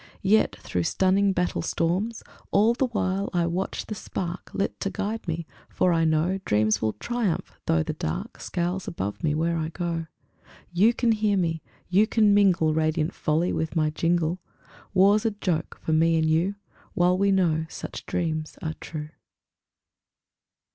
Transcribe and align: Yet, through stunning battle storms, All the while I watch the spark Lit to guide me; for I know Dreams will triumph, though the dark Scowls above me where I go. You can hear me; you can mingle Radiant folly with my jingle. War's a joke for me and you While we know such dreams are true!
Yet, 0.23 0.55
through 0.55 0.81
stunning 0.81 1.31
battle 1.31 1.61
storms, 1.61 2.23
All 2.49 2.73
the 2.73 2.87
while 2.87 3.29
I 3.33 3.45
watch 3.45 3.85
the 3.85 3.93
spark 3.93 4.51
Lit 4.51 4.79
to 4.79 4.89
guide 4.89 5.27
me; 5.27 5.45
for 5.69 5.93
I 5.93 6.05
know 6.05 6.39
Dreams 6.43 6.81
will 6.81 6.93
triumph, 6.93 7.53
though 7.67 7.83
the 7.83 7.93
dark 7.93 8.41
Scowls 8.41 8.87
above 8.87 9.23
me 9.23 9.35
where 9.35 9.57
I 9.59 9.69
go. 9.69 10.07
You 10.73 10.95
can 10.95 11.11
hear 11.11 11.37
me; 11.37 11.61
you 11.87 12.07
can 12.07 12.33
mingle 12.33 12.73
Radiant 12.73 13.13
folly 13.13 13.53
with 13.53 13.75
my 13.75 13.91
jingle. 13.91 14.39
War's 14.95 15.23
a 15.23 15.29
joke 15.29 15.77
for 15.83 15.93
me 15.93 16.17
and 16.17 16.27
you 16.27 16.55
While 16.95 17.15
we 17.19 17.31
know 17.31 17.67
such 17.69 18.07
dreams 18.07 18.57
are 18.59 18.73
true! 18.81 19.09